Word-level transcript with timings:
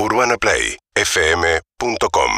UrbanaPlayFM.com 0.00 2.30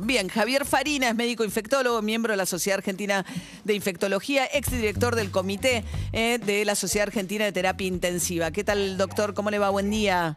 Bien, 0.00 0.28
Javier 0.28 0.66
Farina 0.66 1.08
es 1.08 1.14
médico 1.14 1.44
infectólogo, 1.44 2.02
miembro 2.02 2.34
de 2.34 2.36
la 2.36 2.44
Sociedad 2.44 2.76
Argentina 2.78 3.24
de 3.64 3.72
Infectología, 3.72 4.44
exdirector 4.44 5.16
del 5.16 5.30
comité 5.30 5.82
eh, 6.12 6.38
de 6.44 6.66
la 6.66 6.74
Sociedad 6.74 7.08
Argentina 7.08 7.46
de 7.46 7.52
Terapia 7.52 7.86
Intensiva. 7.86 8.50
¿Qué 8.50 8.64
tal, 8.64 8.98
doctor? 8.98 9.32
¿Cómo 9.32 9.50
le 9.50 9.58
va? 9.58 9.70
Buen 9.70 9.90
día. 9.90 10.36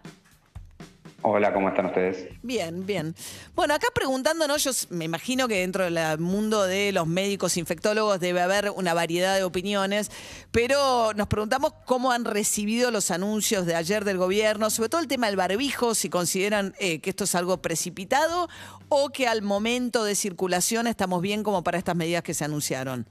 Hola, 1.28 1.52
¿cómo 1.52 1.70
están 1.70 1.88
ustedes? 1.88 2.28
Bien, 2.44 2.86
bien. 2.86 3.16
Bueno, 3.56 3.74
acá 3.74 3.88
preguntándonos, 3.96 4.64
yo 4.64 4.70
me 4.92 5.06
imagino 5.06 5.48
que 5.48 5.62
dentro 5.62 5.84
del 5.84 6.20
mundo 6.20 6.66
de 6.66 6.92
los 6.92 7.08
médicos 7.08 7.58
infectólogos 7.58 8.20
debe 8.20 8.42
haber 8.42 8.70
una 8.70 8.94
variedad 8.94 9.36
de 9.36 9.44
opiniones, 9.44 10.12
pero 10.52 11.14
nos 11.16 11.26
preguntamos 11.26 11.74
cómo 11.86 12.12
han 12.12 12.26
recibido 12.26 12.92
los 12.92 13.10
anuncios 13.10 13.66
de 13.66 13.74
ayer 13.74 14.06
del 14.06 14.20
gobierno, 14.20 14.70
sobre 14.70 14.90
todo 14.90 15.02
el 15.02 15.08
tema 15.08 15.26
del 15.26 15.36
barbijo, 15.36 15.96
si 15.96 16.10
consideran 16.10 16.76
eh, 16.78 17.00
que 17.00 17.10
esto 17.10 17.24
es 17.24 17.34
algo 17.34 17.58
precipitado 17.60 18.48
o 18.90 19.10
que 19.10 19.28
al 19.28 19.42
momento 19.42 20.04
de 20.04 20.14
circulación 20.14 20.86
estamos 20.86 21.24
bien 21.24 21.42
como 21.42 21.64
para 21.64 21.80
estas 21.80 21.96
medidas 21.96 22.22
que 22.22 22.36
se 22.36 22.46
anunciaron. 22.46 23.08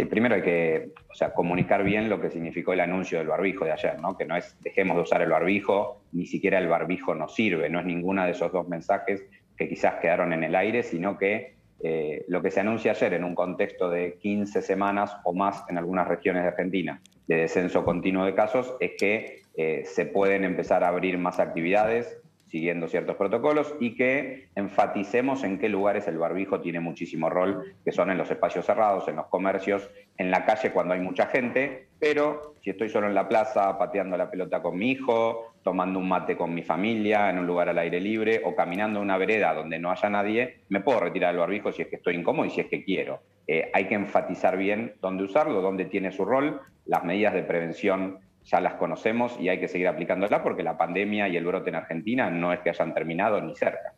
Sí, 0.00 0.06
primero 0.06 0.34
hay 0.34 0.40
que 0.40 0.92
o 1.10 1.14
sea, 1.14 1.34
comunicar 1.34 1.84
bien 1.84 2.08
lo 2.08 2.22
que 2.22 2.30
significó 2.30 2.72
el 2.72 2.80
anuncio 2.80 3.18
del 3.18 3.28
barbijo 3.28 3.66
de 3.66 3.72
ayer, 3.72 4.00
¿no? 4.00 4.16
que 4.16 4.24
no 4.24 4.34
es 4.34 4.56
dejemos 4.62 4.96
de 4.96 5.02
usar 5.02 5.20
el 5.20 5.28
barbijo, 5.28 6.00
ni 6.12 6.24
siquiera 6.24 6.58
el 6.58 6.68
barbijo 6.68 7.14
nos 7.14 7.34
sirve, 7.34 7.68
no 7.68 7.80
es 7.80 7.84
ninguno 7.84 8.24
de 8.24 8.30
esos 8.30 8.50
dos 8.50 8.66
mensajes 8.66 9.22
que 9.58 9.68
quizás 9.68 9.96
quedaron 10.00 10.32
en 10.32 10.42
el 10.42 10.54
aire, 10.54 10.82
sino 10.84 11.18
que 11.18 11.52
eh, 11.82 12.24
lo 12.28 12.40
que 12.40 12.50
se 12.50 12.60
anuncia 12.60 12.92
ayer 12.92 13.12
en 13.12 13.24
un 13.24 13.34
contexto 13.34 13.90
de 13.90 14.16
15 14.22 14.62
semanas 14.62 15.14
o 15.24 15.34
más 15.34 15.64
en 15.68 15.76
algunas 15.76 16.08
regiones 16.08 16.44
de 16.44 16.48
Argentina 16.48 17.02
de 17.26 17.36
descenso 17.36 17.84
continuo 17.84 18.24
de 18.24 18.34
casos 18.34 18.74
es 18.80 18.92
que 18.98 19.42
eh, 19.54 19.82
se 19.84 20.06
pueden 20.06 20.44
empezar 20.44 20.82
a 20.82 20.88
abrir 20.88 21.18
más 21.18 21.38
actividades, 21.40 22.22
siguiendo 22.50 22.88
ciertos 22.88 23.16
protocolos 23.16 23.74
y 23.78 23.94
que 23.94 24.48
enfaticemos 24.56 25.44
en 25.44 25.58
qué 25.58 25.68
lugares 25.68 26.08
el 26.08 26.18
barbijo 26.18 26.60
tiene 26.60 26.80
muchísimo 26.80 27.30
rol, 27.30 27.76
que 27.84 27.92
son 27.92 28.10
en 28.10 28.18
los 28.18 28.30
espacios 28.30 28.66
cerrados, 28.66 29.06
en 29.08 29.16
los 29.16 29.26
comercios, 29.26 29.88
en 30.16 30.30
la 30.30 30.44
calle 30.44 30.72
cuando 30.72 30.94
hay 30.94 31.00
mucha 31.00 31.26
gente, 31.26 31.86
pero 32.00 32.56
si 32.62 32.70
estoy 32.70 32.88
solo 32.88 33.06
en 33.06 33.14
la 33.14 33.28
plaza 33.28 33.78
pateando 33.78 34.16
la 34.16 34.30
pelota 34.30 34.60
con 34.60 34.76
mi 34.76 34.90
hijo, 34.90 35.54
tomando 35.62 35.98
un 35.98 36.08
mate 36.08 36.36
con 36.36 36.52
mi 36.52 36.62
familia, 36.62 37.30
en 37.30 37.38
un 37.38 37.46
lugar 37.46 37.68
al 37.68 37.78
aire 37.78 38.00
libre 38.00 38.42
o 38.44 38.56
caminando 38.56 39.00
una 39.00 39.16
vereda 39.16 39.54
donde 39.54 39.78
no 39.78 39.90
haya 39.90 40.10
nadie, 40.10 40.62
me 40.68 40.80
puedo 40.80 41.00
retirar 41.00 41.32
el 41.32 41.40
barbijo 41.40 41.70
si 41.70 41.82
es 41.82 41.88
que 41.88 41.96
estoy 41.96 42.16
incómodo 42.16 42.46
y 42.46 42.50
si 42.50 42.62
es 42.62 42.66
que 42.66 42.82
quiero. 42.82 43.20
Eh, 43.46 43.70
hay 43.72 43.86
que 43.86 43.94
enfatizar 43.94 44.56
bien 44.56 44.94
dónde 45.00 45.24
usarlo, 45.24 45.60
dónde 45.60 45.84
tiene 45.84 46.10
su 46.10 46.24
rol, 46.24 46.60
las 46.86 47.04
medidas 47.04 47.34
de 47.34 47.42
prevención 47.42 48.18
ya 48.44 48.60
las 48.60 48.74
conocemos 48.74 49.36
y 49.38 49.48
hay 49.48 49.60
que 49.60 49.68
seguir 49.68 49.88
aplicándolas 49.88 50.40
porque 50.40 50.62
la 50.62 50.76
pandemia 50.76 51.28
y 51.28 51.36
el 51.36 51.44
brote 51.44 51.70
en 51.70 51.76
Argentina 51.76 52.30
no 52.30 52.52
es 52.52 52.60
que 52.60 52.70
hayan 52.70 52.94
terminado 52.94 53.40
ni 53.40 53.54
cerca. 53.54 53.94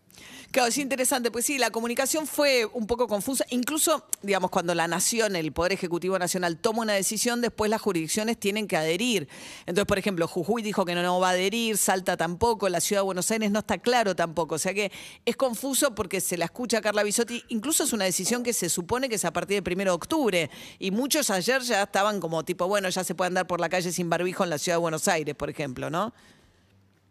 Claro, 0.50 0.68
es 0.68 0.76
interesante, 0.76 1.30
pues 1.30 1.46
sí, 1.46 1.56
la 1.56 1.70
comunicación 1.70 2.26
fue 2.26 2.66
un 2.74 2.86
poco 2.86 3.08
confusa. 3.08 3.46
Incluso, 3.48 4.04
digamos, 4.20 4.50
cuando 4.50 4.74
la 4.74 4.86
nación, 4.86 5.34
el 5.34 5.50
Poder 5.50 5.72
Ejecutivo 5.72 6.18
Nacional, 6.18 6.58
toma 6.58 6.82
una 6.82 6.92
decisión, 6.92 7.40
después 7.40 7.70
las 7.70 7.80
jurisdicciones 7.80 8.36
tienen 8.36 8.68
que 8.68 8.76
adherir. 8.76 9.28
Entonces, 9.60 9.86
por 9.86 9.98
ejemplo, 9.98 10.28
Jujuy 10.28 10.60
dijo 10.60 10.84
que 10.84 10.94
no, 10.94 11.02
no 11.02 11.18
va 11.20 11.28
a 11.28 11.30
adherir, 11.30 11.78
Salta 11.78 12.18
tampoco, 12.18 12.68
la 12.68 12.82
Ciudad 12.82 13.00
de 13.00 13.06
Buenos 13.06 13.30
Aires 13.30 13.50
no 13.50 13.60
está 13.60 13.78
claro 13.78 14.14
tampoco. 14.14 14.56
O 14.56 14.58
sea 14.58 14.74
que 14.74 14.92
es 15.24 15.36
confuso 15.36 15.94
porque 15.94 16.20
se 16.20 16.36
la 16.36 16.44
escucha 16.44 16.78
a 16.78 16.80
Carla 16.82 17.02
Bisotti. 17.02 17.42
Incluso 17.48 17.84
es 17.84 17.94
una 17.94 18.04
decisión 18.04 18.42
que 18.42 18.52
se 18.52 18.68
supone 18.68 19.08
que 19.08 19.14
es 19.14 19.24
a 19.24 19.32
partir 19.32 19.62
del 19.62 19.74
1 19.74 19.84
de 19.84 19.90
octubre. 19.90 20.50
Y 20.78 20.90
muchos 20.90 21.30
ayer 21.30 21.62
ya 21.62 21.84
estaban 21.84 22.20
como 22.20 22.44
tipo, 22.44 22.68
bueno, 22.68 22.90
ya 22.90 23.04
se 23.04 23.14
puede 23.14 23.28
andar 23.28 23.46
por 23.46 23.58
la 23.58 23.70
calle 23.70 23.90
sin 23.90 24.10
barbijo 24.10 24.31
en 24.40 24.50
la 24.50 24.58
Ciudad 24.58 24.76
de 24.76 24.80
Buenos 24.80 25.08
Aires, 25.08 25.34
por 25.34 25.50
ejemplo, 25.50 25.90
¿no? 25.90 26.12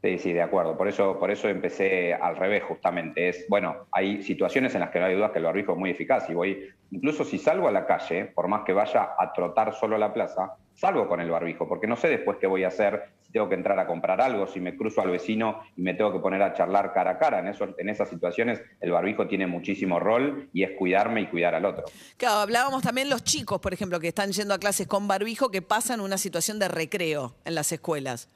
Sí, 0.02 0.17
sí, 0.17 0.33
de 0.33 0.41
acuerdo. 0.41 0.75
Por 0.75 0.88
eso, 0.88 1.19
por 1.19 1.30
eso 1.30 1.47
empecé 1.47 2.13
al 2.16 2.35
revés, 2.35 2.63
justamente. 2.63 3.30
Es, 3.30 3.45
bueno, 3.47 3.88
hay 3.91 4.23
situaciones 4.23 4.73
en 4.73 4.81
las 4.81 4.89
que 4.89 4.99
no 4.99 5.05
hay 5.05 5.16
dudas 5.16 5.31
que 5.31 5.38
el 5.38 5.45
barbijo 5.45 5.73
es 5.73 5.77
muy 5.77 5.91
eficaz. 5.91 6.27
Y 6.27 6.33
voy, 6.33 6.69
incluso 6.89 7.23
si 7.23 7.38
salgo 7.38 7.67
a 7.67 7.72
la 7.72 7.85
calle, 7.85 8.25
por 8.25 8.47
más 8.47 8.63
que 8.63 8.73
vaya 8.73 9.11
a 9.17 9.31
trotar 9.31 9.75
solo 9.75 9.95
a 9.95 10.00
la 10.00 10.11
plaza, 10.11 10.56
salgo 10.73 11.07
con 11.07 11.22
el 11.22 11.29
barbijo, 11.29 11.67
porque 11.67 11.85
no 11.85 11.95
sé 11.95 12.09
después 12.09 12.40
qué 12.41 12.47
voy 12.47 12.63
a 12.63 12.69
hacer, 12.69 13.09
si 13.22 13.31
tengo 13.31 13.47
que 13.47 13.53
entrar 13.53 13.78
a 13.78 13.85
comprar 13.85 14.19
algo, 14.19 14.47
si 14.47 14.59
me 14.59 14.75
cruzo 14.75 15.01
al 15.01 15.11
vecino 15.11 15.61
y 15.78 15.84
me 15.84 15.94
tengo 15.94 16.11
que 16.11 16.17
poner 16.17 16.41
a 16.41 16.56
charlar 16.56 16.94
cara 16.94 17.11
a 17.11 17.19
cara. 17.19 17.38
En, 17.38 17.50
eso, 17.50 17.67
en 17.78 17.88
esas 17.88 18.09
situaciones 18.09 18.59
el 18.79 18.90
barbijo 18.90 19.28
tiene 19.28 19.45
muchísimo 19.45 20.00
rol 20.00 20.50
y 20.51 20.63
es 20.63 20.72
cuidarme 20.72 21.22
y 21.22 21.28
cuidar 21.28 21.53
al 21.53 21.66
otro. 21.66 21.85
Claro, 22.17 22.38
hablábamos 22.38 22.81
también 22.81 23.07
los 23.07 23.23
chicos, 23.23 23.59
por 23.59 23.72
ejemplo, 23.72 24.00
que 24.00 24.07
están 24.07 24.31
yendo 24.31 24.56
a 24.56 24.57
clases 24.57 24.88
con 24.88 25.07
barbijo, 25.07 25.51
que 25.51 25.61
pasan 25.61 26.01
una 26.01 26.17
situación 26.17 26.57
de 26.57 26.69
recreo 26.69 27.35
en 27.45 27.53
las 27.53 27.72
escuelas. 27.72 28.28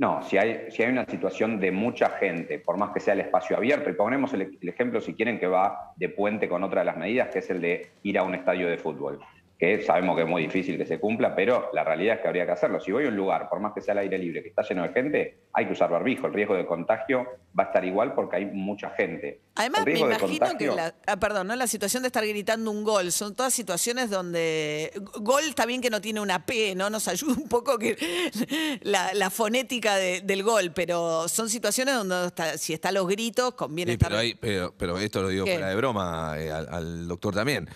No, 0.00 0.22
si 0.22 0.38
hay, 0.38 0.70
si 0.70 0.82
hay 0.82 0.90
una 0.90 1.04
situación 1.04 1.60
de 1.60 1.70
mucha 1.70 2.08
gente, 2.08 2.58
por 2.58 2.78
más 2.78 2.90
que 2.90 3.00
sea 3.00 3.12
el 3.12 3.20
espacio 3.20 3.54
abierto, 3.54 3.90
y 3.90 3.92
ponemos 3.92 4.32
el, 4.32 4.58
el, 4.58 4.68
ejemplo, 4.70 4.98
si 4.98 5.12
quieren, 5.12 5.38
que 5.38 5.46
va 5.46 5.92
de 5.96 6.08
puente 6.08 6.48
con 6.48 6.64
otra 6.64 6.80
de 6.80 6.86
las 6.86 6.96
medidas, 6.96 7.28
que 7.28 7.40
es 7.40 7.50
el 7.50 7.60
de 7.60 7.90
ir 8.02 8.18
a 8.18 8.22
un 8.22 8.34
estadio 8.34 8.66
de 8.66 8.78
fútbol 8.78 9.20
que 9.60 9.82
sabemos 9.82 10.16
que 10.16 10.22
es 10.22 10.28
muy 10.28 10.44
difícil 10.44 10.78
que 10.78 10.86
se 10.86 10.98
cumpla, 10.98 11.36
pero 11.36 11.68
la 11.74 11.84
realidad 11.84 12.16
es 12.16 12.22
que 12.22 12.28
habría 12.28 12.46
que 12.46 12.52
hacerlo. 12.52 12.80
Si 12.80 12.90
voy 12.92 13.04
a 13.04 13.08
un 13.08 13.16
lugar, 13.16 13.46
por 13.50 13.60
más 13.60 13.74
que 13.74 13.82
sea 13.82 13.92
al 13.92 13.98
aire 13.98 14.16
libre, 14.16 14.42
que 14.42 14.48
está 14.48 14.62
lleno 14.62 14.84
de 14.84 14.88
gente, 14.88 15.40
hay 15.52 15.66
que 15.66 15.72
usar 15.72 15.90
barbijo. 15.90 16.26
El 16.26 16.32
riesgo 16.32 16.54
de 16.54 16.64
contagio 16.64 17.26
va 17.56 17.64
a 17.64 17.66
estar 17.66 17.84
igual 17.84 18.14
porque 18.14 18.36
hay 18.36 18.46
mucha 18.46 18.88
gente. 18.92 19.42
Además, 19.56 19.84
me 19.84 19.98
imagino 19.98 20.56
que, 20.56 20.66
la, 20.68 20.94
ah, 21.06 21.16
perdón, 21.18 21.48
¿no? 21.48 21.56
la 21.56 21.66
situación 21.66 22.02
de 22.02 22.06
estar 22.06 22.26
gritando 22.26 22.70
un 22.70 22.84
gol, 22.84 23.12
son 23.12 23.34
todas 23.34 23.52
situaciones 23.52 24.08
donde 24.08 24.92
gol 25.20 25.44
está 25.44 25.66
bien 25.66 25.82
que 25.82 25.90
no 25.90 26.00
tiene 26.00 26.22
una 26.22 26.46
P, 26.46 26.74
¿no? 26.74 26.88
Nos 26.88 27.06
ayuda 27.06 27.34
un 27.34 27.48
poco 27.48 27.78
que 27.78 27.98
la, 28.80 29.28
fonética 29.28 29.96
del 29.96 30.42
gol, 30.42 30.72
pero 30.74 31.28
son 31.28 31.50
situaciones 31.50 31.96
donde 31.96 32.30
si 32.56 32.72
están 32.72 32.94
los 32.94 33.06
gritos, 33.06 33.52
conviene 33.52 33.92
estar... 33.92 34.10
Pero, 34.40 34.72
pero, 34.74 34.98
esto 34.98 35.20
lo 35.20 35.28
digo 35.28 35.44
fuera 35.44 35.68
de 35.68 35.76
broma 35.76 36.36
eh, 36.38 36.50
al, 36.50 36.66
al 36.70 37.08
doctor 37.08 37.34
también 37.34 37.68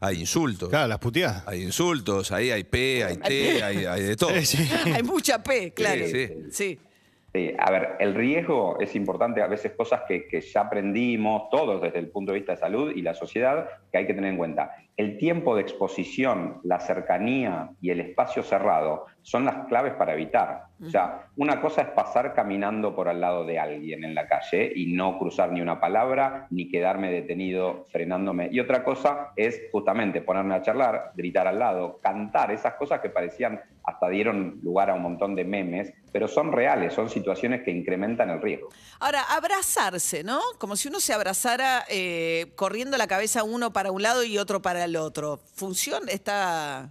hay 0.00 0.20
insultos. 0.20 0.70
Claro, 0.70 0.88
las 0.88 0.98
puteadas. 0.98 1.46
Hay 1.46 1.62
insultos, 1.62 2.32
ahí 2.32 2.50
hay 2.50 2.64
P, 2.64 3.04
hay 3.04 3.16
T, 3.18 3.62
hay, 3.62 4.02
de 4.02 4.16
todo. 4.16 4.30
hay 4.94 5.02
mucha 5.02 5.42
P, 5.42 5.72
claro. 5.72 6.06
sí. 6.06 6.28
sí. 6.50 6.78
a 7.58 7.70
ver, 7.70 7.96
el 8.00 8.14
riesgo 8.14 8.80
es 8.80 8.96
importante, 8.96 9.42
a 9.42 9.46
veces 9.46 9.72
cosas 9.76 10.02
que, 10.08 10.26
que, 10.26 10.40
ya 10.40 10.62
aprendimos 10.62 11.50
todos 11.50 11.82
desde 11.82 11.98
el 11.98 12.08
punto 12.08 12.32
de 12.32 12.38
vista 12.38 12.52
de 12.52 12.58
salud 12.58 12.92
y 12.96 13.02
la 13.02 13.14
sociedad 13.14 13.68
que 13.92 13.98
hay 13.98 14.06
que 14.06 14.14
tener 14.14 14.30
en 14.30 14.38
cuenta. 14.38 14.74
El 14.96 15.18
tiempo 15.18 15.54
de 15.54 15.62
exposición, 15.62 16.60
la 16.64 16.80
cercanía 16.80 17.70
y 17.80 17.90
el 17.90 18.00
espacio 18.00 18.42
cerrado 18.42 19.06
son 19.22 19.44
las 19.44 19.66
claves 19.66 19.94
para 19.94 20.14
evitar. 20.14 20.64
O 20.82 20.88
sea, 20.88 21.26
una 21.36 21.60
cosa 21.60 21.82
es 21.82 21.88
pasar 21.88 22.32
caminando 22.32 22.94
por 22.94 23.08
al 23.08 23.20
lado 23.20 23.44
de 23.44 23.58
alguien 23.58 24.02
en 24.02 24.14
la 24.14 24.26
calle 24.26 24.72
y 24.74 24.94
no 24.94 25.18
cruzar 25.18 25.52
ni 25.52 25.60
una 25.60 25.78
palabra, 25.78 26.46
ni 26.48 26.70
quedarme 26.70 27.10
detenido 27.10 27.84
frenándome. 27.92 28.48
Y 28.50 28.60
otra 28.60 28.82
cosa 28.82 29.32
es 29.36 29.60
justamente 29.72 30.22
ponerme 30.22 30.54
a 30.54 30.62
charlar, 30.62 31.12
gritar 31.14 31.46
al 31.46 31.58
lado, 31.58 32.00
cantar, 32.02 32.50
esas 32.50 32.74
cosas 32.74 33.00
que 33.00 33.10
parecían, 33.10 33.60
hasta 33.84 34.08
dieron 34.08 34.58
lugar 34.62 34.88
a 34.88 34.94
un 34.94 35.02
montón 35.02 35.34
de 35.34 35.44
memes, 35.44 35.92
pero 36.12 36.28
son 36.28 36.50
reales, 36.50 36.94
son 36.94 37.10
situaciones 37.10 37.62
que 37.62 37.70
incrementan 37.70 38.30
el 38.30 38.40
riesgo. 38.40 38.70
Ahora, 39.00 39.22
abrazarse, 39.28 40.24
¿no? 40.24 40.40
Como 40.58 40.76
si 40.76 40.88
uno 40.88 40.98
se 41.00 41.12
abrazara 41.12 41.84
eh, 41.90 42.52
corriendo 42.56 42.96
la 42.96 43.06
cabeza 43.06 43.44
uno 43.44 43.72
para 43.72 43.92
un 43.92 44.02
lado 44.02 44.24
y 44.24 44.38
otro 44.38 44.62
para 44.62 44.84
el 44.84 44.96
otro. 44.96 45.40
¿Funciona? 45.54 46.10
¿Está...? 46.10 46.90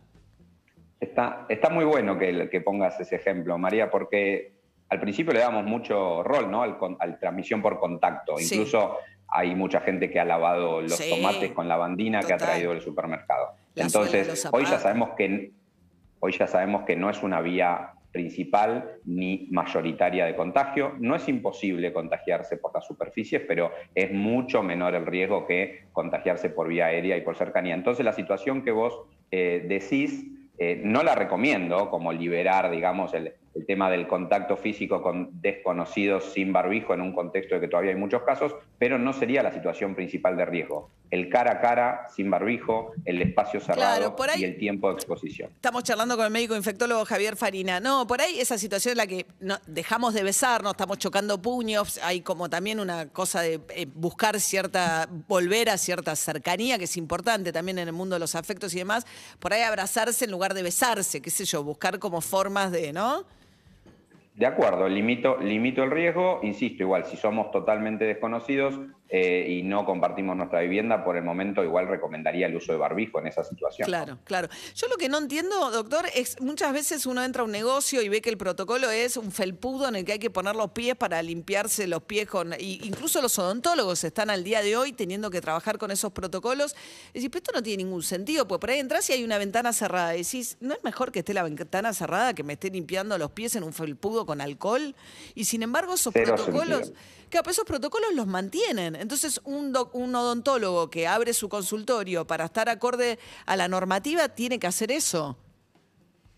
Está, 1.00 1.46
está 1.48 1.70
muy 1.70 1.86
bueno 1.86 2.18
que, 2.18 2.50
que 2.50 2.62
pongas 2.62 3.00
ese 3.00 3.16
ejemplo, 3.16 3.58
María, 3.58 3.90
porque 3.90 4.60
al 4.90 5.00
principio 5.00 5.34
le 5.34 5.40
damos 5.40 5.64
mucho 5.66 6.24
rol 6.24 6.50
¿no? 6.50 6.64
al, 6.64 7.20
transmisión 7.20 7.62
por 7.62 7.80
contacto. 7.80 8.36
Incluso 8.40 8.98
hay 9.28 9.56
mucha 9.56 9.82
gente 9.82 10.10
que 10.10 10.20
ha 10.20 10.26
lavado 10.26 10.82
los 10.82 11.00
tomates 11.10 11.52
con 11.52 11.68
la 11.68 11.78
bandina 11.78 12.22
que 12.22 12.34
ha 12.34 12.38
traído 12.38 12.72
del 12.72 12.82
supermercado. 12.82 13.54
Entonces, 13.76 14.50
hoy 14.52 14.66
ya 14.66 14.80
sabemos 14.80 15.12
que 15.16 15.52
hoy 16.22 16.34
ya 16.34 16.48
sabemos 16.48 16.84
que 16.84 16.96
no 16.96 17.10
es 17.10 17.24
una 17.24 17.40
vía 17.40 17.94
principal 18.12 18.98
ni 19.06 19.48
mayoritaria 19.52 20.26
de 20.26 20.36
contagio. 20.36 20.94
No 21.00 21.16
es 21.16 21.30
imposible 21.30 21.94
contagiarse 21.94 22.58
por 22.58 22.74
las 22.74 22.86
superficies, 22.86 23.44
pero 23.48 23.72
es 23.94 24.12
mucho 24.12 24.64
menor 24.64 24.96
el 24.96 25.06
riesgo 25.06 25.46
que 25.46 25.86
contagiarse 25.94 26.50
por 26.50 26.68
vía 26.68 26.88
aérea 26.88 27.16
y 27.16 27.22
por 27.22 27.38
cercanía. 27.38 27.76
Entonces, 27.76 28.04
la 28.04 28.14
situación 28.14 28.64
que 28.64 28.72
vos 28.72 29.04
eh, 29.30 29.64
decís 29.68 30.26
eh, 30.60 30.82
no 30.84 31.04
la 31.04 31.16
recomiendo 31.16 31.90
como 31.90 32.12
liberar, 32.12 32.70
digamos, 32.70 33.14
el, 33.14 33.34
el 33.56 33.66
tema 33.66 33.90
del 33.90 34.08
contacto 34.08 34.58
físico 34.58 35.02
con 35.02 35.42
desconocidos 35.42 36.26
sin 36.34 36.54
barbijo 36.54 36.94
en 36.94 37.02
un 37.02 37.14
contexto 37.14 37.56
de 37.56 37.62
que 37.62 37.68
todavía 37.68 37.92
hay 37.92 37.98
muchos 37.98 38.24
casos, 38.24 38.56
pero 38.78 38.98
no 38.98 39.14
sería 39.14 39.44
la 39.44 39.52
situación 39.52 39.96
principal 39.96 40.38
de 40.38 40.46
riesgo. 40.46 40.90
El 41.10 41.30
cara 41.30 41.54
a 41.54 41.60
cara 41.60 42.08
sin 42.16 42.30
barbijo, 42.30 42.94
el 43.04 43.20
espacio 43.22 43.60
cerrado 43.60 44.16
y 44.38 44.44
el 44.44 44.58
tiempo 44.60 44.90
de 44.90 44.94
exposición. 44.94 45.50
Estamos 45.56 45.84
charlando 45.84 46.16
con 46.16 46.26
el 46.26 46.32
médico 46.32 46.56
infectólogo 46.56 47.04
Javier 47.04 47.36
Farina. 47.36 47.80
No, 47.80 48.06
por 48.06 48.22
ahí 48.22 48.40
esa 48.40 48.60
situación 48.60 48.92
en 48.92 48.98
la 48.98 49.08
que 49.08 49.26
dejamos 49.66 50.14
de 50.14 50.22
besarnos, 50.22 50.74
estamos 50.74 51.00
chocando 51.00 51.42
puños, 51.42 52.00
hay 52.04 52.22
como 52.22 52.48
también 52.48 52.80
una 52.80 53.08
cosa 53.10 53.42
de 53.42 53.60
eh, 53.76 53.88
buscar 53.96 54.40
cierta, 54.40 55.10
volver 55.28 55.70
a 55.70 55.78
cierta 55.80 56.16
cercanía, 56.16 56.78
que 56.78 56.84
es 56.84 56.96
importante 56.96 57.52
también 57.52 57.80
en 57.80 57.88
el 57.88 57.94
mundo 57.94 58.16
de 58.16 58.20
los 58.20 58.36
afectos 58.36 58.76
y 58.76 58.78
demás. 58.78 59.08
Por 59.40 59.52
ahí 59.54 59.64
abrazarse 59.64 60.26
en 60.26 60.32
lugar 60.32 60.54
de 60.54 60.62
besarse, 60.62 61.22
qué 61.22 61.32
sé 61.32 61.46
yo, 61.46 61.64
buscar 61.64 61.98
como 61.98 62.22
formas 62.22 62.72
de, 62.72 62.94
¿no? 62.94 63.26
De 64.40 64.46
acuerdo, 64.46 64.88
limito, 64.88 65.36
limito 65.42 65.84
el 65.84 65.92
riesgo, 65.92 66.40
insisto, 66.44 66.84
igual, 66.84 67.04
si 67.04 67.18
somos 67.18 67.52
totalmente 67.52 68.06
desconocidos 68.06 68.80
eh, 69.10 69.46
y 69.50 69.64
no 69.64 69.86
compartimos 69.86 70.38
nuestra 70.38 70.62
vivienda, 70.62 71.04
por 71.04 71.18
el 71.18 71.24
momento 71.24 71.64
igual 71.64 71.88
recomendaría 71.88 72.48
el 72.48 72.56
uso 72.56 72.72
de 72.72 72.78
barbijo 72.78 73.20
en 73.20 73.28
esa 73.28 73.44
situación. 73.44 73.88
Claro, 73.88 74.20
claro. 74.24 74.50
Yo 74.76 74.88
lo 74.88 74.98
que 74.98 75.10
no 75.10 75.18
entiendo, 75.18 75.72
doctor, 75.72 76.06
es 76.14 76.40
muchas 76.42 76.74
veces 76.74 77.06
uno 77.06 77.24
entra 77.24 77.42
a 77.42 77.46
un 77.46 77.52
negocio 77.52 78.02
y 78.02 78.10
ve 78.10 78.22
que 78.22 78.30
el 78.30 78.38
protocolo 78.38 78.92
es 78.92 79.18
un 79.18 79.32
felpudo 79.32 79.88
en 79.88 79.96
el 79.96 80.06
que 80.06 80.14
hay 80.14 80.20
que 80.20 80.30
poner 80.30 80.56
los 80.56 80.72
pies 80.72 80.96
para 80.96 81.22
limpiarse 81.24 81.88
los 81.88 82.04
pies 82.04 82.28
con... 82.28 82.54
incluso 82.60 83.22
los 83.22 83.38
odontólogos 83.40 84.04
están 84.04 84.30
al 84.30 84.44
día 84.44 84.62
de 84.62 84.78
hoy 84.78 84.94
teniendo 84.94 85.30
que 85.30 85.42
trabajar 85.42 85.78
con 85.78 85.92
esos 85.92 86.12
protocolos. 86.12 86.76
Es 87.08 87.14
decir, 87.14 87.32
pero 87.32 87.40
esto 87.40 87.52
no 87.54 87.64
tiene 87.64 87.84
ningún 87.84 88.04
sentido, 88.04 88.48
pues 88.48 88.60
por 88.60 88.70
ahí 88.70 88.80
entras 88.80 89.10
y 89.10 89.14
hay 89.14 89.24
una 89.24 89.38
ventana 89.38 89.74
cerrada. 89.74 90.16
Y 90.16 90.24
decís, 90.24 90.58
¿no 90.60 90.74
es 90.74 90.84
mejor 90.84 91.12
que 91.12 91.20
esté 91.20 91.34
la 91.34 91.44
ventana 91.44 91.94
cerrada 91.94 92.34
que 92.34 92.44
me 92.44 92.54
esté 92.54 92.70
limpiando 92.70 93.18
los 93.18 93.32
pies 93.32 93.56
en 93.56 93.64
un 93.64 93.74
felpudo 93.74 94.26
con 94.26 94.42
alcohol 94.42 94.96
y 95.36 95.46
sin 95.46 95.64
embargo 95.64 95.94
esos 95.94 96.14
protocolos, 96.14 96.94
pues 97.30 97.56
esos 97.56 97.66
protocolos 97.66 98.14
los 98.14 98.28
mantienen. 98.28 98.96
Entonces 98.96 99.40
un, 99.44 99.74
un 99.94 100.16
odontólogo 100.16 100.90
que 100.90 101.08
abre 101.08 101.34
su 101.34 101.50
consultorio 101.50 102.26
para 102.26 102.46
estar 102.46 102.70
acorde 102.70 103.20
a 103.46 103.56
la 103.56 103.68
normativa 103.68 104.30
tiene 104.30 104.60
que 104.60 104.68
hacer 104.68 104.92
eso. 104.92 105.38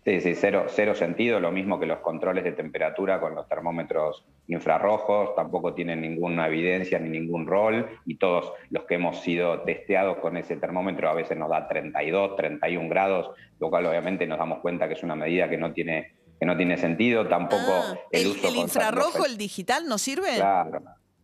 Sí, 0.04 0.20
sí, 0.20 0.34
cero, 0.34 0.66
cero 0.68 0.96
sentido, 0.96 1.40
lo 1.40 1.52
mismo 1.52 1.80
que 1.80 1.86
los 1.86 2.00
controles 2.00 2.44
de 2.44 2.54
temperatura 2.54 3.20
con 3.20 3.36
los 3.36 3.48
termómetros 3.48 4.26
infrarrojos, 4.48 5.36
tampoco 5.36 5.76
tienen 5.76 6.02
ninguna 6.02 6.48
evidencia 6.48 6.98
ni 6.98 7.10
ningún 7.10 7.46
rol, 7.46 7.88
y 8.08 8.16
todos 8.16 8.52
los 8.72 8.86
que 8.86 8.96
hemos 8.96 9.22
sido 9.22 9.62
testeados 9.62 10.18
con 10.18 10.38
ese 10.38 10.58
termómetro 10.58 11.08
a 11.08 11.14
veces 11.14 11.38
nos 11.38 11.52
da 11.52 11.68
32, 11.68 12.36
31 12.36 12.90
grados, 12.90 13.30
lo 13.60 13.70
cual 13.70 13.86
obviamente 13.86 14.26
nos 14.26 14.40
damos 14.40 14.60
cuenta 14.62 14.88
que 14.88 14.96
es 14.96 15.04
una 15.04 15.16
medida 15.16 15.48
que 15.48 15.58
no 15.58 15.72
tiene 15.72 16.16
que 16.42 16.48
no 16.48 16.58
tiene 16.58 16.76
sentido, 16.76 17.28
tampoco 17.28 17.72
ah, 17.72 17.96
el, 18.10 18.26
uso 18.26 18.48
¿El 18.48 18.56
infrarrojo, 18.56 19.28
el 19.28 19.38
digital, 19.38 19.86
no 19.88 20.00
sirve? 20.00 20.38
Claro. 20.38 20.82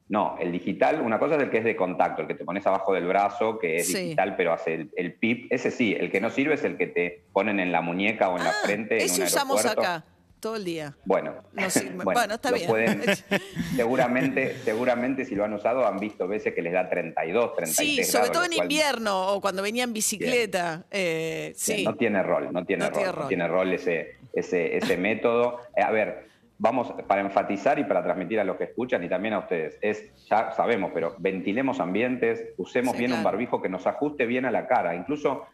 No, 0.10 0.38
el 0.40 0.52
digital, 0.52 1.02
una 1.02 1.18
cosa 1.18 1.38
es 1.38 1.42
el 1.42 1.50
que 1.50 1.58
es 1.58 1.64
de 1.64 1.76
contacto, 1.76 2.22
el 2.22 2.28
que 2.28 2.36
te 2.36 2.46
pones 2.46 2.68
abajo 2.68 2.94
del 2.94 3.08
brazo, 3.08 3.58
que 3.58 3.78
es 3.78 3.88
digital, 3.92 4.36
pero 4.36 4.54
hace 4.54 4.90
el, 4.96 5.14
PIP. 5.16 5.52
Ese 5.52 5.72
sí, 5.72 5.98
el 6.00 6.12
que 6.12 6.22
no 6.22 6.30
sirve 6.30 6.54
es 6.54 6.64
el 6.64 6.78
que 6.78 6.86
te 6.86 7.24
ponen 7.34 7.60
en 7.60 7.72
la 7.72 7.82
muñeca 7.82 8.30
o 8.30 8.38
en 8.38 8.44
la 8.44 8.52
ah, 8.52 8.62
frente. 8.64 8.98
Ese 8.98 9.24
usamos 9.24 9.66
acá 9.66 10.06
todo 10.40 10.56
el 10.56 10.66
día. 10.66 10.96
Bueno, 11.06 11.36
bueno, 12.04 12.36
está 12.36 12.52
bien. 12.52 12.70
seguramente, 13.76 14.58
seguramente 14.64 15.26
si 15.26 15.36
lo 15.36 15.46
han 15.46 15.54
usado 15.54 15.86
han 15.86 15.98
visto 15.98 16.28
veces 16.28 16.54
que 16.54 16.62
les 16.62 16.74
da 16.74 16.90
32, 16.90 17.56
33 17.56 17.76
Sí, 17.76 18.04
sobre 18.04 18.30
todo 18.30 18.46
en 18.46 18.54
invierno 18.54 19.34
o 19.34 19.42
cuando 19.42 19.62
venía 19.62 19.84
en 19.84 19.94
bicicleta. 19.94 20.86
Eh, 20.92 21.54
sí. 21.56 21.84
No 21.84 21.96
tiene 21.96 22.24
rol, 22.24 22.52
no 22.52 22.66
tiene 22.66 22.90
rol, 22.90 23.16
no 23.16 23.28
tiene 23.28 23.48
rol 23.48 23.74
ese, 23.74 24.16
ese, 24.34 24.78
ese 24.78 24.98
método. 24.98 25.62
Eh, 25.76 25.82
a 25.82 25.92
ver, 25.92 26.28
vamos, 26.58 26.94
para 27.08 27.22
enfatizar 27.22 27.80
y 27.80 27.84
para 27.84 28.04
transmitir 28.04 28.40
a 28.40 28.44
los 28.44 28.58
que 28.58 28.66
escuchan 28.66 29.04
y 29.04 29.10
también 29.10 29.34
a 29.34 29.40
ustedes, 29.40 29.78
es, 29.82 30.12
ya 30.26 30.52
sabemos, 30.52 30.92
pero 30.94 31.16
ventilemos 31.20 31.80
ambientes, 31.80 32.44
usemos 32.58 32.98
bien 32.98 33.14
un 33.14 33.24
barbijo 33.24 33.62
que 33.62 33.70
nos 33.70 33.86
ajuste 33.88 34.26
bien 34.26 34.46
a 34.46 34.52
la 34.52 34.68
cara, 34.68 34.96
incluso 34.96 35.46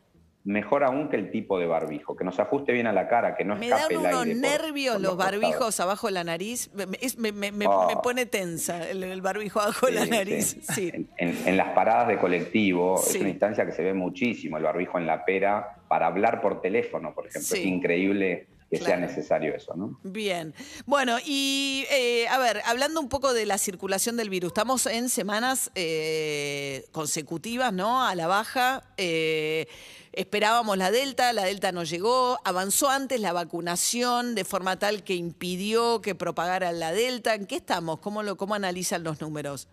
mejor 0.43 0.83
aún 0.83 1.09
que 1.09 1.15
el 1.15 1.31
tipo 1.31 1.57
de 1.57 1.65
barbijo, 1.65 2.15
que 2.15 2.23
nos 2.23 2.39
ajuste 2.39 2.73
bien 2.73 2.87
a 2.87 2.93
la 2.93 3.07
cara, 3.07 3.35
que 3.35 3.45
no 3.45 3.55
me 3.55 3.67
escape 3.67 3.95
dan 3.95 4.05
unos 4.05 4.27
nervios 4.27 5.01
los, 5.01 5.15
barbijos 5.15 5.79
abajo 5.79 6.07
de 6.07 6.13
la 6.13 6.23
nariz, 6.23 6.69
me, 6.73 7.65
ah. 7.65 8.01
pone 8.03 8.25
tensa 8.25 8.89
el, 8.89 9.21
barbijo 9.21 9.61
abajo 9.61 9.87
de 9.87 9.93
la 9.93 10.05
nariz. 10.05 10.57
Sí. 10.73 10.91
En, 11.17 11.57
las 11.57 11.69
paradas 11.69 12.07
de 12.07 12.17
colectivo 12.17 12.99
es 12.99 13.15
una 13.15 13.29
instancia 13.29 13.65
que 13.65 13.71
se 13.71 13.83
ve 13.83 13.93
muchísimo, 13.93 14.57
el 14.57 14.63
barbijo 14.63 14.97
en 14.97 15.05
la 15.05 15.23
pera, 15.23 15.77
para 15.87 16.07
hablar 16.07 16.41
por 16.41 16.61
teléfono, 16.61 17.13
por 17.13 17.27
ejemplo, 17.27 17.55
es 17.55 17.65
increíble 17.65 18.47
que 18.69 18.83
sea 18.83 18.97
necesario 18.97 19.55
eso, 19.55 19.75
¿no? 19.75 19.99
Bien. 20.03 20.53
Bueno, 20.87 21.17
y 21.23 21.85
eh, 21.91 22.27
a 22.27 22.39
ver, 22.39 22.61
hablando 22.65 22.99
un 22.99 23.07
poco 23.07 23.33
de 23.33 23.45
la 23.45 23.59
circulación 23.59 24.17
del 24.17 24.29
virus, 24.29 24.47
estamos 24.47 24.87
en 24.87 25.09
semanas 25.09 25.69
eh, 25.75 26.85
consecutivas, 26.91 27.71
¿no? 27.71 28.03
A 28.03 28.15
la 28.15 28.25
baja. 28.25 28.83
Eh, 28.97 29.67
esperábamos 30.13 30.77
la 30.77 30.91
Delta, 30.91 31.33
la 31.33 31.43
Delta 31.43 31.71
no 31.71 31.83
llegó, 31.83 32.39
avanzó 32.45 32.89
antes 32.89 33.19
la 33.19 33.33
vacunación 33.33 34.35
de 34.35 34.45
forma 34.45 34.79
tal 34.79 35.03
que 35.03 35.15
impidió 35.15 36.01
que 36.01 36.15
propagara 36.15 36.71
la 36.71 36.91
Delta. 36.91 37.35
¿En 37.35 37.45
qué 37.45 37.57
estamos? 37.57 37.99
¿Cómo, 37.99 38.23
lo, 38.23 38.37
cómo 38.37 38.55
analizan 38.55 39.03
los 39.03 39.21
números? 39.21 39.67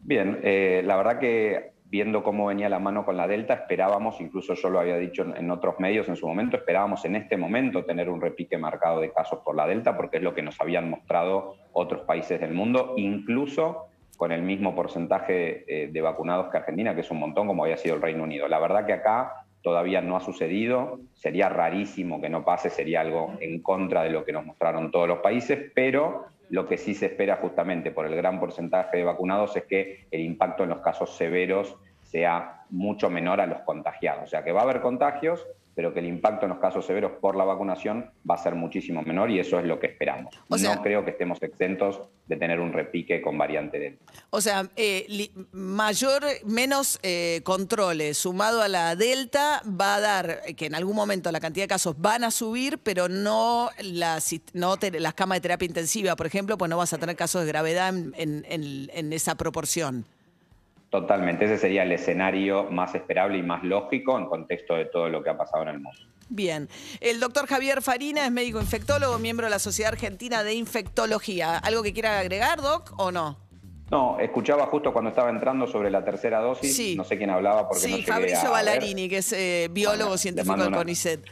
Bien, 0.00 0.40
la 0.84 0.96
verdad 0.96 1.18
que 1.18 1.72
viendo 1.90 2.22
cómo 2.22 2.46
venía 2.46 2.68
la 2.68 2.78
mano 2.78 3.04
con 3.04 3.16
la 3.16 3.26
Delta, 3.26 3.54
esperábamos, 3.54 4.20
incluso 4.20 4.54
yo 4.54 4.70
lo 4.70 4.78
había 4.78 4.96
dicho 4.96 5.24
en 5.36 5.50
otros 5.50 5.80
medios 5.80 6.08
en 6.08 6.16
su 6.16 6.26
momento, 6.26 6.56
esperábamos 6.56 7.04
en 7.04 7.16
este 7.16 7.36
momento 7.36 7.84
tener 7.84 8.08
un 8.08 8.20
repique 8.20 8.56
marcado 8.56 9.00
de 9.00 9.12
casos 9.12 9.40
por 9.44 9.56
la 9.56 9.66
Delta, 9.66 9.96
porque 9.96 10.18
es 10.18 10.22
lo 10.22 10.32
que 10.32 10.42
nos 10.42 10.60
habían 10.60 10.88
mostrado 10.88 11.56
otros 11.72 12.02
países 12.02 12.40
del 12.40 12.54
mundo, 12.54 12.94
incluso 12.96 13.88
con 14.20 14.32
el 14.32 14.42
mismo 14.42 14.74
porcentaje 14.74 15.64
eh, 15.66 15.88
de 15.90 16.00
vacunados 16.02 16.50
que 16.50 16.58
Argentina, 16.58 16.94
que 16.94 17.00
es 17.00 17.10
un 17.10 17.20
montón, 17.20 17.46
como 17.46 17.64
había 17.64 17.78
sido 17.78 17.94
el 17.94 18.02
Reino 18.02 18.24
Unido. 18.24 18.48
La 18.48 18.58
verdad 18.58 18.84
que 18.84 18.92
acá 18.92 19.46
todavía 19.62 20.02
no 20.02 20.14
ha 20.14 20.20
sucedido, 20.20 21.00
sería 21.14 21.48
rarísimo 21.48 22.20
que 22.20 22.28
no 22.28 22.44
pase, 22.44 22.68
sería 22.68 23.00
algo 23.00 23.32
en 23.40 23.62
contra 23.62 24.02
de 24.02 24.10
lo 24.10 24.26
que 24.26 24.34
nos 24.34 24.44
mostraron 24.44 24.90
todos 24.90 25.08
los 25.08 25.20
países, 25.20 25.72
pero 25.74 26.26
lo 26.50 26.68
que 26.68 26.76
sí 26.76 26.92
se 26.92 27.06
espera 27.06 27.36
justamente 27.36 27.92
por 27.92 28.04
el 28.04 28.14
gran 28.14 28.38
porcentaje 28.38 28.98
de 28.98 29.04
vacunados 29.04 29.56
es 29.56 29.64
que 29.64 30.04
el 30.10 30.20
impacto 30.20 30.64
en 30.64 30.68
los 30.68 30.80
casos 30.80 31.16
severos 31.16 31.78
sea 32.02 32.64
mucho 32.68 33.08
menor 33.08 33.40
a 33.40 33.46
los 33.46 33.60
contagiados. 33.60 34.24
O 34.24 34.26
sea, 34.26 34.44
que 34.44 34.52
va 34.52 34.60
a 34.60 34.64
haber 34.64 34.82
contagios, 34.82 35.46
pero 35.80 35.94
que 35.94 36.00
el 36.00 36.08
impacto 36.08 36.44
en 36.44 36.50
los 36.50 36.58
casos 36.58 36.84
severos 36.84 37.12
por 37.22 37.36
la 37.36 37.44
vacunación 37.44 38.10
va 38.30 38.34
a 38.34 38.36
ser 38.36 38.54
muchísimo 38.54 39.00
menor 39.00 39.30
y 39.30 39.40
eso 39.40 39.58
es 39.58 39.64
lo 39.64 39.80
que 39.80 39.86
esperamos. 39.86 40.34
no 40.50 40.82
creo 40.82 41.06
que 41.06 41.12
estemos 41.12 41.42
exentos 41.42 42.02
de 42.26 42.36
tener 42.36 42.60
un 42.60 42.74
repique 42.74 43.22
con 43.22 43.38
variante 43.38 43.78
Delta. 43.78 44.04
O 44.28 44.42
sea, 44.42 44.68
eh, 44.76 45.30
mayor, 45.52 46.22
menos 46.44 47.00
eh, 47.02 47.40
controles 47.44 48.18
sumado 48.18 48.60
a 48.60 48.68
la 48.68 48.94
Delta 48.94 49.62
va 49.64 49.94
a 49.94 50.00
dar 50.00 50.42
que 50.54 50.66
en 50.66 50.74
algún 50.74 50.96
momento 50.96 51.32
la 51.32 51.40
cantidad 51.40 51.64
de 51.64 51.68
casos 51.68 51.94
van 51.98 52.24
a 52.24 52.30
subir, 52.30 52.76
pero 52.76 53.08
no 53.08 53.70
las, 53.82 54.34
no 54.52 54.76
las 54.98 55.14
camas 55.14 55.36
de 55.36 55.40
terapia 55.40 55.64
intensiva, 55.64 56.14
por 56.14 56.26
ejemplo, 56.26 56.58
pues 56.58 56.68
no 56.68 56.76
vas 56.76 56.92
a 56.92 56.98
tener 56.98 57.16
casos 57.16 57.40
de 57.40 57.48
gravedad 57.48 57.94
en 57.94 59.12
esa 59.14 59.34
proporción. 59.34 60.04
Totalmente, 60.90 61.44
ese 61.44 61.56
sería 61.56 61.84
el 61.84 61.92
escenario 61.92 62.64
más 62.64 62.96
esperable 62.96 63.38
y 63.38 63.42
más 63.42 63.62
lógico 63.62 64.18
en 64.18 64.26
contexto 64.26 64.74
de 64.74 64.86
todo 64.86 65.08
lo 65.08 65.22
que 65.22 65.30
ha 65.30 65.36
pasado 65.36 65.62
en 65.62 65.68
el 65.68 65.78
mundo. 65.78 66.00
Bien, 66.28 66.68
el 67.00 67.20
doctor 67.20 67.46
Javier 67.46 67.80
Farina 67.80 68.24
es 68.24 68.32
médico 68.32 68.60
infectólogo, 68.60 69.18
miembro 69.20 69.46
de 69.46 69.50
la 69.50 69.60
Sociedad 69.60 69.92
Argentina 69.92 70.42
de 70.42 70.54
Infectología. 70.54 71.58
¿Algo 71.58 71.84
que 71.84 71.92
quiera 71.92 72.18
agregar, 72.18 72.60
Doc, 72.60 72.92
o 72.98 73.12
no? 73.12 73.38
No, 73.90 74.18
escuchaba 74.20 74.66
justo 74.66 74.92
cuando 74.92 75.10
estaba 75.10 75.30
entrando 75.30 75.66
sobre 75.66 75.90
la 75.90 76.04
tercera 76.04 76.40
dosis, 76.40 76.96
no 76.96 77.04
sé 77.04 77.18
quién 77.18 77.30
hablaba 77.30 77.68
porque 77.68 77.82
sí, 77.82 77.90
no 77.90 77.96
llegué 77.96 78.12
Fabricio 78.12 78.50
Ballarini, 78.50 79.08
que 79.08 79.18
es 79.18 79.32
eh, 79.32 79.68
biólogo 79.70 80.16
científico 80.16 80.56
del 80.56 80.72
CONICET. 80.72 81.24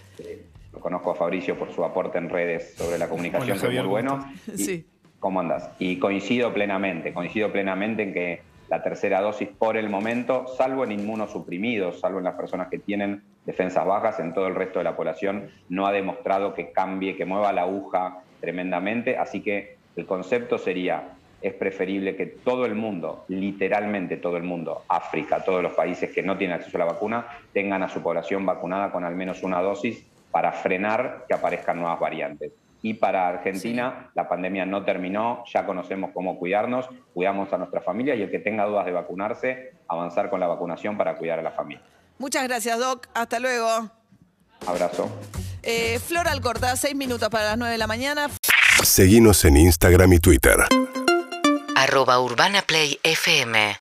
lo 0.72 0.80
conozco 0.80 1.12
a 1.12 1.14
Fabricio 1.14 1.56
por 1.56 1.72
su 1.72 1.84
aporte 1.84 2.18
en 2.18 2.28
redes 2.28 2.74
sobre 2.76 2.98
la 2.98 3.08
comunicación, 3.08 3.58
que 3.58 3.66
es 3.66 3.74
muy 3.74 3.86
bueno. 3.88 4.32
sí. 4.56 4.86
¿Cómo 5.20 5.40
andas? 5.40 5.70
Y 5.80 5.98
coincido 5.98 6.54
plenamente, 6.54 7.12
coincido 7.12 7.50
plenamente 7.50 8.04
en 8.04 8.14
que 8.14 8.42
la 8.68 8.82
tercera 8.82 9.20
dosis 9.20 9.48
por 9.48 9.76
el 9.76 9.88
momento, 9.88 10.46
salvo 10.56 10.84
en 10.84 10.92
inmunosuprimidos, 10.92 12.00
salvo 12.00 12.18
en 12.18 12.24
las 12.24 12.34
personas 12.34 12.68
que 12.68 12.78
tienen 12.78 13.22
defensas 13.46 13.86
bajas, 13.86 14.20
en 14.20 14.34
todo 14.34 14.46
el 14.46 14.54
resto 14.54 14.78
de 14.78 14.84
la 14.84 14.96
población 14.96 15.50
no 15.68 15.86
ha 15.86 15.92
demostrado 15.92 16.52
que 16.52 16.70
cambie, 16.70 17.16
que 17.16 17.24
mueva 17.24 17.52
la 17.52 17.62
aguja 17.62 18.18
tremendamente, 18.40 19.16
así 19.16 19.40
que 19.40 19.76
el 19.96 20.06
concepto 20.06 20.58
sería, 20.58 21.14
es 21.40 21.54
preferible 21.54 22.14
que 22.14 22.26
todo 22.26 22.66
el 22.66 22.74
mundo, 22.74 23.24
literalmente 23.28 24.16
todo 24.16 24.36
el 24.36 24.42
mundo, 24.42 24.82
África, 24.88 25.42
todos 25.42 25.62
los 25.62 25.72
países 25.72 26.10
que 26.10 26.22
no 26.22 26.36
tienen 26.36 26.56
acceso 26.56 26.76
a 26.76 26.80
la 26.80 26.92
vacuna, 26.92 27.26
tengan 27.52 27.82
a 27.82 27.88
su 27.88 28.02
población 28.02 28.44
vacunada 28.44 28.92
con 28.92 29.04
al 29.04 29.16
menos 29.16 29.42
una 29.42 29.62
dosis 29.62 30.04
para 30.30 30.52
frenar 30.52 31.24
que 31.26 31.34
aparezcan 31.34 31.78
nuevas 31.78 31.98
variantes. 31.98 32.52
Y 32.82 32.94
para 32.94 33.28
Argentina 33.28 34.10
la 34.14 34.28
pandemia 34.28 34.64
no 34.64 34.84
terminó, 34.84 35.42
ya 35.52 35.66
conocemos 35.66 36.10
cómo 36.14 36.38
cuidarnos, 36.38 36.88
cuidamos 37.12 37.52
a 37.52 37.58
nuestra 37.58 37.80
familia 37.80 38.14
y 38.14 38.22
el 38.22 38.30
que 38.30 38.38
tenga 38.38 38.64
dudas 38.64 38.86
de 38.86 38.92
vacunarse, 38.92 39.72
avanzar 39.88 40.30
con 40.30 40.40
la 40.40 40.46
vacunación 40.46 40.96
para 40.96 41.16
cuidar 41.16 41.38
a 41.38 41.42
la 41.42 41.52
familia. 41.52 41.82
Muchas 42.18 42.44
gracias, 42.44 42.78
Doc. 42.78 43.08
Hasta 43.14 43.38
luego. 43.40 43.90
Abrazo. 44.66 45.10
Eh, 45.62 45.98
Flor 45.98 46.28
Alcorta, 46.28 46.74
seis 46.76 46.94
minutos 46.94 47.28
para 47.28 47.44
las 47.46 47.58
nueve 47.58 47.72
de 47.72 47.78
la 47.78 47.86
mañana. 47.86 48.28
Seguimos 48.82 49.44
en 49.44 49.56
Instagram 49.56 50.12
y 50.12 50.18
Twitter. 50.18 50.56
Arroba 51.76 52.20
Urbana 52.20 52.62
Play 52.62 52.98
FM. 53.02 53.78